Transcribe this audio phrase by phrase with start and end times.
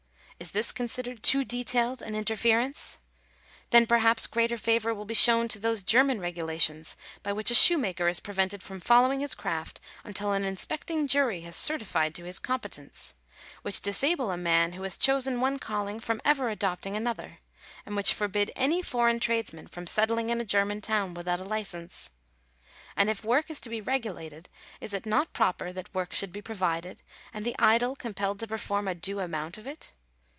[0.43, 2.97] Is this considered too detailed an in terference?
[3.69, 8.07] Then, perhaps, greater favour will be shown to those German regulations by which a shoemaker
[8.07, 12.39] is pre vented from following his craft until an inspecting jury has certified to his
[12.39, 13.13] competence;
[13.61, 17.37] which disable a man who has chosen one calling from ever adopting another;
[17.85, 22.09] and which forbid any foreign tradesman from settling in a German town without a licence.
[22.97, 24.49] And if work is to be regulated,
[24.79, 28.87] is it not proper that work should be provided, and the idle compelled to perform
[28.87, 29.93] a due amount of it